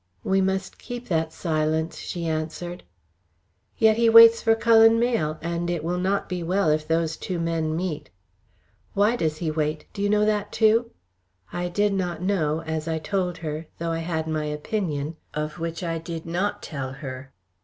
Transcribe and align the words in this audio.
"We 0.23 0.41
must 0.41 0.79
keep 0.79 1.09
that 1.09 1.31
silence," 1.31 1.95
she 1.99 2.25
answered. 2.25 2.81
"Yet 3.77 3.97
he 3.97 4.09
waits 4.09 4.41
for 4.41 4.55
Cullen 4.55 4.99
Mayle, 4.99 5.37
and 5.43 5.69
it 5.69 5.83
will 5.83 5.99
not 5.99 6.27
be 6.27 6.41
well 6.41 6.71
if 6.71 6.87
those 6.87 7.15
two 7.15 7.39
men 7.39 7.75
meet." 7.75 8.09
"Why 8.95 9.15
does 9.15 9.37
he 9.37 9.51
wait? 9.51 9.85
Do 9.93 10.01
you 10.01 10.09
know 10.09 10.25
that, 10.25 10.51
too?" 10.51 10.89
I 11.53 11.67
did 11.67 11.93
not 11.93 12.19
know, 12.19 12.63
as 12.63 12.87
I 12.87 12.97
told 12.97 13.37
her, 13.45 13.67
though 13.77 13.91
I 13.91 13.99
had 13.99 14.27
my 14.27 14.45
opinion, 14.45 15.17
of 15.35 15.59
which 15.59 15.83
I 15.83 15.99
did 15.99 16.25
not 16.25 16.63
tell 16.63 16.93
her. 16.93 17.31